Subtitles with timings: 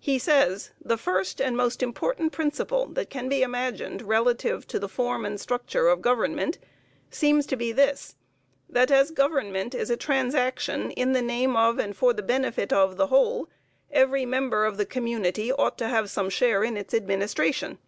[0.00, 4.88] He says: "The first and most important principle that can be imagined relative to the
[4.88, 6.58] form and structure of government,
[7.08, 8.16] seems to be this:
[8.68, 13.06] that as government is a transaction in the name and for the benefit of the
[13.06, 13.48] whole,
[13.92, 17.78] every member of the community ought to have some share in its administration."